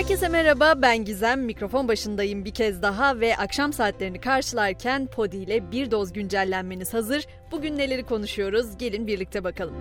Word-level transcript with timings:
Herkese 0.00 0.28
merhaba 0.28 0.82
ben 0.82 1.04
Gizem 1.04 1.44
mikrofon 1.44 1.88
başındayım 1.88 2.44
bir 2.44 2.54
kez 2.54 2.82
daha 2.82 3.20
ve 3.20 3.36
akşam 3.36 3.72
saatlerini 3.72 4.20
karşılarken 4.20 5.06
Podi 5.06 5.36
ile 5.36 5.72
bir 5.72 5.90
doz 5.90 6.12
güncellenmeniz 6.12 6.94
hazır. 6.94 7.26
Bugün 7.52 7.78
neleri 7.78 8.02
konuşuyoruz 8.02 8.78
gelin 8.78 9.06
birlikte 9.06 9.44
bakalım. 9.44 9.74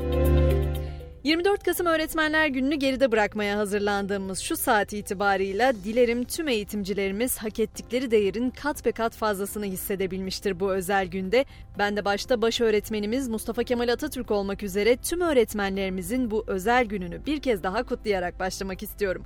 24 1.24 1.64
Kasım 1.64 1.88
Öğretmenler 1.88 2.48
Günü'nü 2.48 2.76
geride 2.76 3.12
bırakmaya 3.12 3.58
hazırlandığımız 3.58 4.40
şu 4.40 4.58
saat 4.58 4.94
itibarıyla 4.94 5.74
dilerim 5.84 6.24
tüm 6.24 6.48
eğitimcilerimiz 6.48 7.38
hak 7.38 7.60
ettikleri 7.60 8.12
değerin 8.12 8.50
kat 8.50 8.86
be 8.86 8.92
kat 8.92 9.16
fazlasını 9.16 9.66
hissedebilmiştir 9.66 10.60
bu 10.60 10.74
özel 10.74 11.08
günde. 11.08 11.46
Ben 11.78 11.98
de 11.98 12.06
başta 12.06 12.42
baş 12.42 12.62
öğretmenimiz 12.62 13.28
Mustafa 13.28 13.64
Kemal 13.64 13.90
Atatürk 13.90 14.32
olmak 14.32 14.64
üzere 14.64 14.98
tüm 14.98 15.22
öğretmenlerimizin 15.22 16.32
bu 16.32 16.44
özel 16.48 16.86
gününü 16.86 17.26
bir 17.26 17.42
kez 17.42 17.64
daha 17.64 17.84
kutlayarak 17.84 18.40
başlamak 18.40 18.84
istiyorum. 18.84 19.26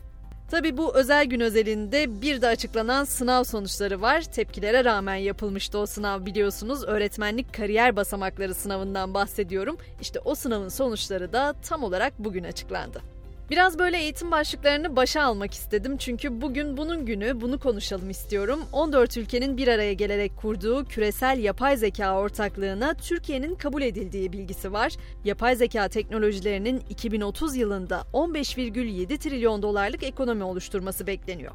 Tabi 0.53 0.77
bu 0.77 0.95
özel 0.95 1.25
gün 1.25 1.39
özelinde 1.39 2.21
bir 2.21 2.41
de 2.41 2.47
açıklanan 2.47 3.03
sınav 3.03 3.43
sonuçları 3.43 4.01
var. 4.01 4.21
Tepkilere 4.21 4.85
rağmen 4.85 5.15
yapılmıştı 5.15 5.77
o 5.77 5.85
sınav 5.85 6.25
biliyorsunuz. 6.25 6.83
Öğretmenlik 6.83 7.53
kariyer 7.53 7.95
basamakları 7.95 8.53
sınavından 8.53 9.13
bahsediyorum. 9.13 9.77
İşte 10.01 10.19
o 10.19 10.35
sınavın 10.35 10.69
sonuçları 10.69 11.33
da 11.33 11.53
tam 11.69 11.83
olarak 11.83 12.13
bugün 12.19 12.43
açıklandı. 12.43 13.12
Biraz 13.53 13.79
böyle 13.79 13.97
eğitim 13.97 14.31
başlıklarını 14.31 14.95
başa 14.95 15.23
almak 15.23 15.53
istedim 15.53 15.97
çünkü 15.97 16.41
bugün 16.41 16.77
bunun 16.77 17.05
günü 17.05 17.41
bunu 17.41 17.59
konuşalım 17.59 18.09
istiyorum. 18.09 18.59
14 18.71 19.17
ülkenin 19.17 19.57
bir 19.57 19.67
araya 19.67 19.93
gelerek 19.93 20.37
kurduğu 20.37 20.85
küresel 20.85 21.39
yapay 21.39 21.77
zeka 21.77 22.19
ortaklığına 22.19 22.93
Türkiye'nin 22.93 23.55
kabul 23.55 23.81
edildiği 23.81 24.33
bilgisi 24.33 24.73
var. 24.73 24.93
Yapay 25.25 25.55
zeka 25.55 25.87
teknolojilerinin 25.87 26.83
2030 26.89 27.55
yılında 27.55 28.03
15,7 28.13 29.17
trilyon 29.17 29.61
dolarlık 29.61 30.03
ekonomi 30.03 30.43
oluşturması 30.43 31.07
bekleniyor. 31.07 31.51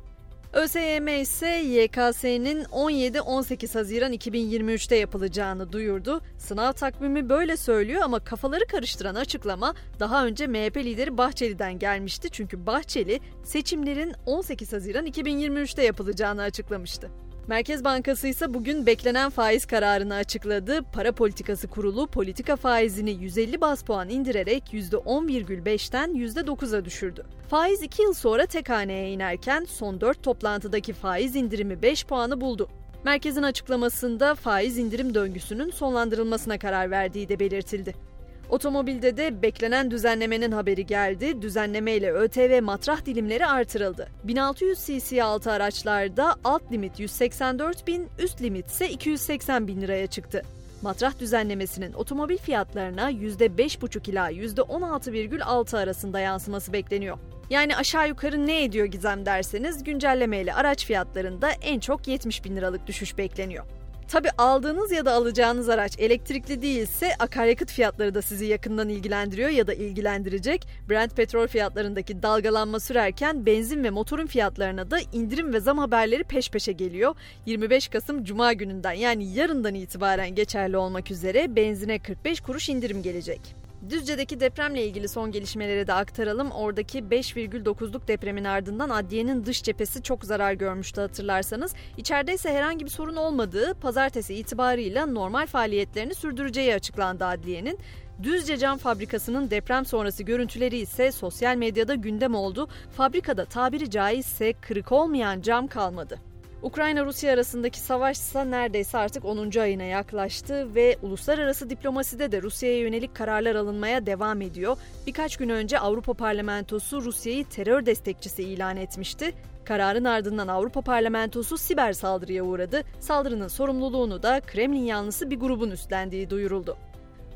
ÖSYM 0.52 1.08
ise 1.08 1.48
YKS'nin 1.48 2.64
17-18 2.64 3.74
Haziran 3.74 4.12
2023'te 4.12 4.96
yapılacağını 4.96 5.72
duyurdu. 5.72 6.20
Sınav 6.38 6.72
takvimi 6.72 7.28
böyle 7.28 7.56
söylüyor 7.56 8.02
ama 8.02 8.24
kafaları 8.24 8.66
karıştıran 8.66 9.14
açıklama 9.14 9.74
daha 10.00 10.26
önce 10.26 10.46
MHP 10.46 10.76
lideri 10.76 11.18
Bahçeli'den 11.18 11.78
gelmişti. 11.78 12.28
Çünkü 12.32 12.66
Bahçeli 12.66 13.20
seçimlerin 13.44 14.14
18 14.26 14.72
Haziran 14.72 15.06
2023'te 15.06 15.82
yapılacağını 15.82 16.42
açıklamıştı. 16.42 17.10
Merkez 17.48 17.84
Bankası 17.84 18.28
ise 18.28 18.54
bugün 18.54 18.86
beklenen 18.86 19.30
faiz 19.30 19.66
kararını 19.66 20.14
açıkladı. 20.14 20.82
Para 20.92 21.12
Politikası 21.12 21.68
Kurulu 21.68 22.06
politika 22.06 22.56
faizini 22.56 23.10
150 23.10 23.60
bas 23.60 23.82
puan 23.82 24.08
indirerek 24.08 24.62
%10,5'ten 24.72 26.10
%9'a 26.10 26.84
düşürdü. 26.84 27.26
Faiz 27.50 27.82
2 27.82 28.02
yıl 28.02 28.12
sonra 28.12 28.46
tek 28.46 28.68
haneye 28.68 29.10
inerken 29.10 29.64
son 29.64 30.00
4 30.00 30.22
toplantıdaki 30.22 30.92
faiz 30.92 31.36
indirimi 31.36 31.82
5 31.82 32.06
puanı 32.06 32.40
buldu. 32.40 32.68
Merkezin 33.04 33.42
açıklamasında 33.42 34.34
faiz 34.34 34.78
indirim 34.78 35.14
döngüsünün 35.14 35.70
sonlandırılmasına 35.70 36.58
karar 36.58 36.90
verdiği 36.90 37.28
de 37.28 37.40
belirtildi. 37.40 38.07
Otomobilde 38.50 39.16
de 39.16 39.42
beklenen 39.42 39.90
düzenlemenin 39.90 40.52
haberi 40.52 40.86
geldi. 40.86 41.42
Düzenleme 41.42 41.92
ile 41.92 42.12
ÖTV 42.12 42.62
matrah 42.62 43.06
dilimleri 43.06 43.46
artırıldı. 43.46 44.08
1600 44.24 44.78
cc 44.78 45.24
altı 45.24 45.52
araçlarda 45.52 46.34
alt 46.44 46.72
limit 46.72 47.00
184 47.00 47.86
bin, 47.86 48.08
üst 48.18 48.42
limit 48.42 48.66
ise 48.66 48.90
280 48.90 49.68
bin 49.68 49.80
liraya 49.80 50.06
çıktı. 50.06 50.42
Matrah 50.82 51.18
düzenlemesinin 51.18 51.92
otomobil 51.92 52.38
fiyatlarına 52.38 53.10
%5,5 53.10 54.10
ila 54.10 54.30
%16,6 54.30 55.78
arasında 55.78 56.20
yansıması 56.20 56.72
bekleniyor. 56.72 57.18
Yani 57.50 57.76
aşağı 57.76 58.08
yukarı 58.08 58.46
ne 58.46 58.64
ediyor 58.64 58.86
Gizem 58.86 59.26
derseniz 59.26 59.84
güncellemeyle 59.84 60.54
araç 60.54 60.86
fiyatlarında 60.86 61.50
en 61.50 61.80
çok 61.80 62.08
70 62.08 62.44
bin 62.44 62.56
liralık 62.56 62.86
düşüş 62.86 63.18
bekleniyor. 63.18 63.64
Tabi 64.08 64.30
aldığınız 64.38 64.92
ya 64.92 65.04
da 65.04 65.12
alacağınız 65.12 65.68
araç 65.68 65.98
elektrikli 65.98 66.62
değilse 66.62 67.14
akaryakıt 67.18 67.70
fiyatları 67.70 68.14
da 68.14 68.22
sizi 68.22 68.46
yakından 68.46 68.88
ilgilendiriyor 68.88 69.48
ya 69.48 69.66
da 69.66 69.74
ilgilendirecek. 69.74 70.66
Brent 70.90 71.16
petrol 71.16 71.46
fiyatlarındaki 71.46 72.22
dalgalanma 72.22 72.80
sürerken 72.80 73.46
benzin 73.46 73.84
ve 73.84 73.90
motorun 73.90 74.26
fiyatlarına 74.26 74.90
da 74.90 74.98
indirim 75.12 75.52
ve 75.52 75.60
zam 75.60 75.78
haberleri 75.78 76.24
peş 76.24 76.50
peşe 76.50 76.72
geliyor. 76.72 77.14
25 77.46 77.88
Kasım 77.88 78.24
Cuma 78.24 78.52
gününden 78.52 78.92
yani 78.92 79.32
yarından 79.32 79.74
itibaren 79.74 80.34
geçerli 80.34 80.76
olmak 80.76 81.10
üzere 81.10 81.56
benzine 81.56 81.98
45 81.98 82.40
kuruş 82.40 82.68
indirim 82.68 83.02
gelecek. 83.02 83.67
Düzce'deki 83.90 84.40
depremle 84.40 84.86
ilgili 84.86 85.08
son 85.08 85.32
gelişmeleri 85.32 85.86
de 85.86 85.92
aktaralım. 85.92 86.50
Oradaki 86.50 86.98
5,9'luk 86.98 88.08
depremin 88.08 88.44
ardından 88.44 88.90
adliyenin 88.90 89.44
dış 89.44 89.62
cephesi 89.62 90.02
çok 90.02 90.24
zarar 90.24 90.52
görmüştü 90.52 91.00
hatırlarsanız. 91.00 91.74
İçeride 91.96 92.34
ise 92.34 92.52
herhangi 92.52 92.84
bir 92.84 92.90
sorun 92.90 93.16
olmadığı 93.16 93.74
pazartesi 93.74 94.34
itibarıyla 94.34 95.06
normal 95.06 95.46
faaliyetlerini 95.46 96.14
sürdüreceği 96.14 96.74
açıklandı 96.74 97.24
adliyenin. 97.24 97.78
Düzce 98.22 98.56
Cam 98.56 98.78
Fabrikası'nın 98.78 99.50
deprem 99.50 99.84
sonrası 99.84 100.22
görüntüleri 100.22 100.78
ise 100.78 101.12
sosyal 101.12 101.56
medyada 101.56 101.94
gündem 101.94 102.34
oldu. 102.34 102.68
Fabrikada 102.96 103.44
tabiri 103.44 103.90
caizse 103.90 104.52
kırık 104.52 104.92
olmayan 104.92 105.40
cam 105.40 105.66
kalmadı. 105.66 106.27
Ukrayna-Rusya 106.62 107.32
arasındaki 107.32 107.80
savaş 107.80 108.16
ise 108.16 108.50
neredeyse 108.50 108.98
artık 108.98 109.24
10. 109.24 109.58
ayına 109.58 109.82
yaklaştı 109.82 110.74
ve 110.74 110.96
uluslararası 111.02 111.70
diplomaside 111.70 112.32
de 112.32 112.42
Rusya'ya 112.42 112.78
yönelik 112.78 113.14
kararlar 113.14 113.54
alınmaya 113.54 114.06
devam 114.06 114.42
ediyor. 114.42 114.76
Birkaç 115.06 115.36
gün 115.36 115.48
önce 115.48 115.78
Avrupa 115.78 116.14
Parlamentosu 116.14 117.02
Rusya'yı 117.02 117.44
terör 117.44 117.86
destekçisi 117.86 118.42
ilan 118.42 118.76
etmişti. 118.76 119.34
Kararın 119.64 120.04
ardından 120.04 120.48
Avrupa 120.48 120.80
Parlamentosu 120.80 121.58
siber 121.58 121.92
saldırıya 121.92 122.44
uğradı. 122.44 122.82
Saldırının 123.00 123.48
sorumluluğunu 123.48 124.22
da 124.22 124.40
Kremlin 124.40 124.84
yanlısı 124.84 125.30
bir 125.30 125.40
grubun 125.40 125.70
üstlendiği 125.70 126.30
duyuruldu. 126.30 126.76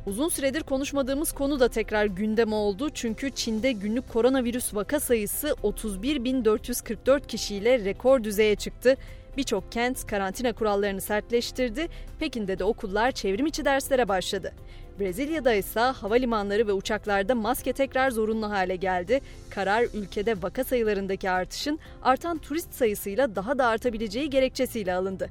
Uzun 0.07 0.29
süredir 0.29 0.63
konuşmadığımız 0.63 1.33
konu 1.33 1.61
da 1.61 1.69
tekrar 1.69 2.07
gündem 2.07 2.53
oldu 2.53 2.91
çünkü 2.91 3.31
Çin'de 3.31 3.73
günlük 3.73 4.13
koronavirüs 4.13 4.75
vaka 4.75 5.01
sayısı 5.01 5.49
31.444 5.63 7.27
kişiyle 7.27 7.85
rekor 7.85 8.25
düzeye 8.25 8.57
çıktı. 8.57 8.97
Birçok 9.37 9.73
kent 9.73 10.07
karantina 10.07 10.53
kurallarını 10.53 11.01
sertleştirdi. 11.01 11.89
Pekin'de 12.19 12.59
de 12.59 12.65
okullar 12.65 13.13
çevrim 13.13 13.47
içi 13.47 13.65
derslere 13.65 14.09
başladı. 14.09 14.53
Brezilya'da 15.01 15.55
ise 15.55 15.81
havalimanları 15.81 16.67
ve 16.67 16.73
uçaklarda 16.73 17.35
maske 17.35 17.73
tekrar 17.73 18.11
zorunlu 18.11 18.51
hale 18.51 18.77
geldi. 18.77 19.21
Karar 19.51 19.87
ülkede 19.95 20.43
vaka 20.43 20.65
sayılarındaki 20.65 21.31
artışın 21.31 21.79
artan 22.03 22.39
turist 22.39 22.75
sayısıyla 22.75 23.37
daha 23.37 23.59
da 23.59 23.67
artabileceği 23.67 24.31
gerekçesiyle 24.31 24.95
alındı. 24.95 25.31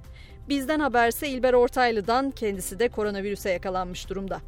Bizden 0.50 0.80
haberse 0.80 1.30
İlber 1.30 1.53
Ortaylı'dan 1.53 2.32
kendisi 2.32 2.80
de 2.80 2.90
koronavirüse 2.90 3.50
yakalanmış 3.50 4.09
durumda. 4.09 4.42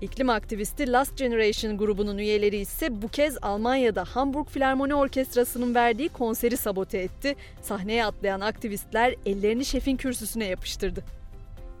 İklim 0.00 0.30
aktivisti 0.30 0.92
Last 0.92 1.16
Generation 1.16 1.78
grubunun 1.78 2.18
üyeleri 2.18 2.56
ise 2.56 3.02
bu 3.02 3.08
kez 3.08 3.36
Almanya'da 3.42 4.04
Hamburg 4.04 4.48
Filarmoni 4.48 4.94
Orkestrası'nın 4.94 5.74
verdiği 5.74 6.08
konseri 6.08 6.56
sabote 6.56 6.98
etti. 6.98 7.36
Sahneye 7.62 8.04
atlayan 8.04 8.40
aktivistler 8.40 9.14
ellerini 9.26 9.64
şefin 9.64 9.96
kürsüsüne 9.96 10.44
yapıştırdı. 10.44 11.04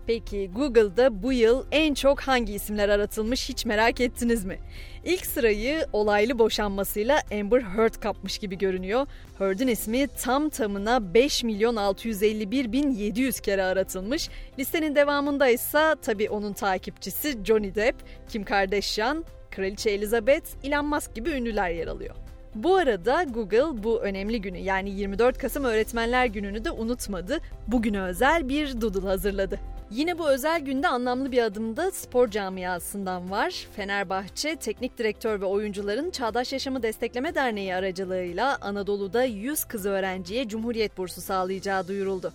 Peki 0.06 0.50
Google'da 0.54 1.22
bu 1.22 1.32
yıl 1.32 1.64
en 1.72 1.94
çok 1.94 2.20
hangi 2.20 2.52
isimler 2.52 2.88
aratılmış 2.88 3.48
hiç 3.48 3.66
merak 3.66 4.00
ettiniz 4.00 4.44
mi? 4.44 4.58
İlk 5.04 5.26
sırayı 5.26 5.86
olaylı 5.92 6.38
boşanmasıyla 6.38 7.20
Amber 7.40 7.60
Heard 7.60 7.94
kapmış 7.94 8.38
gibi 8.38 8.58
görünüyor. 8.58 9.06
Heard'ın 9.38 9.66
ismi 9.66 10.06
tam 10.06 10.48
tamına 10.48 11.14
5 11.14 11.44
milyon 11.44 11.76
651 11.76 12.72
bin 12.72 12.90
700 12.90 13.40
kere 13.40 13.62
aratılmış. 13.62 14.28
Listenin 14.58 14.94
devamında 14.94 15.48
ise 15.48 15.94
tabii 16.02 16.30
onun 16.30 16.52
takipçisi 16.52 17.44
Johnny 17.44 17.74
Depp, 17.74 17.96
Kim 18.28 18.44
Kardashian, 18.44 19.24
Kraliçe 19.50 19.90
Elizabeth, 19.90 20.46
Elon 20.64 20.86
Musk 20.86 21.14
gibi 21.14 21.30
ünlüler 21.30 21.70
yer 21.70 21.86
alıyor. 21.86 22.14
Bu 22.54 22.76
arada 22.76 23.22
Google 23.24 23.82
bu 23.82 24.00
önemli 24.00 24.40
günü 24.40 24.58
yani 24.58 24.90
24 24.90 25.38
Kasım 25.38 25.64
Öğretmenler 25.64 26.26
Günü'nü 26.26 26.64
de 26.64 26.70
unutmadı. 26.70 27.38
Bugüne 27.66 28.02
özel 28.02 28.48
bir 28.48 28.80
doodle 28.80 29.08
hazırladı. 29.08 29.60
Yine 29.90 30.18
bu 30.18 30.30
özel 30.30 30.60
günde 30.60 30.88
anlamlı 30.88 31.32
bir 31.32 31.42
adım 31.42 31.76
da 31.76 31.90
spor 31.90 32.28
camiasından 32.28 33.30
var. 33.30 33.66
Fenerbahçe 33.76 34.56
Teknik 34.56 34.98
Direktör 34.98 35.40
ve 35.40 35.44
Oyuncuların 35.44 36.10
Çağdaş 36.10 36.52
Yaşamı 36.52 36.82
Destekleme 36.82 37.34
Derneği 37.34 37.74
aracılığıyla 37.74 38.58
Anadolu'da 38.60 39.24
100 39.24 39.64
kız 39.64 39.86
öğrenciye 39.86 40.48
Cumhuriyet 40.48 40.98
Bursu 40.98 41.20
sağlayacağı 41.20 41.88
duyuruldu. 41.88 42.32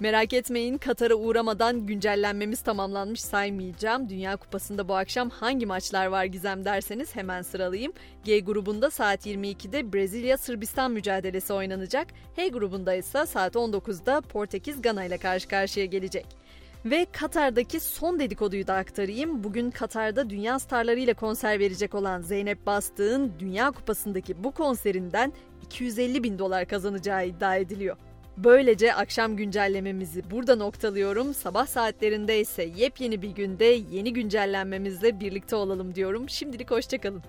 Merak 0.00 0.32
etmeyin 0.32 0.78
Katar'a 0.78 1.14
uğramadan 1.14 1.86
güncellenmemiz 1.86 2.60
tamamlanmış 2.60 3.20
saymayacağım. 3.20 4.08
Dünya 4.08 4.36
Kupası'nda 4.36 4.88
bu 4.88 4.96
akşam 4.96 5.30
hangi 5.30 5.66
maçlar 5.66 6.06
var 6.06 6.24
Gizem 6.24 6.64
derseniz 6.64 7.16
hemen 7.16 7.42
sıralayayım. 7.42 7.92
G 8.24 8.40
grubunda 8.40 8.90
saat 8.90 9.26
22'de 9.26 9.92
Brezilya-Sırbistan 9.92 10.92
mücadelesi 10.92 11.52
oynanacak. 11.52 12.06
H 12.36 12.48
grubunda 12.48 12.94
ise 12.94 13.26
saat 13.26 13.54
19'da 13.54 14.20
Portekiz 14.20 14.82
Gana 14.82 15.04
ile 15.04 15.18
karşı 15.18 15.48
karşıya 15.48 15.86
gelecek. 15.86 16.41
Ve 16.84 17.06
Katar'daki 17.12 17.80
son 17.80 18.18
dedikoduyu 18.18 18.66
da 18.66 18.74
aktarayım. 18.74 19.44
Bugün 19.44 19.70
Katar'da 19.70 20.30
dünya 20.30 20.58
starlarıyla 20.58 21.14
konser 21.14 21.58
verecek 21.58 21.94
olan 21.94 22.20
Zeynep 22.20 22.66
Bastık'ın 22.66 23.32
Dünya 23.38 23.70
Kupası'ndaki 23.70 24.44
bu 24.44 24.50
konserinden 24.50 25.32
250 25.62 26.22
bin 26.22 26.38
dolar 26.38 26.68
kazanacağı 26.68 27.26
iddia 27.26 27.56
ediliyor. 27.56 27.96
Böylece 28.36 28.94
akşam 28.94 29.36
güncellememizi 29.36 30.30
burada 30.30 30.56
noktalıyorum. 30.56 31.34
Sabah 31.34 31.66
saatlerinde 31.66 32.40
ise 32.40 32.70
yepyeni 32.76 33.22
bir 33.22 33.30
günde 33.30 33.64
yeni 33.64 34.12
güncellenmemizle 34.12 35.20
birlikte 35.20 35.56
olalım 35.56 35.94
diyorum. 35.94 36.28
Şimdilik 36.28 36.70
hoşçakalın. 36.70 37.22